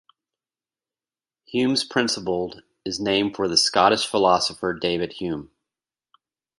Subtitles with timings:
[1.45, 5.51] Hume's principle is named for the Scottish philosopher David Hume.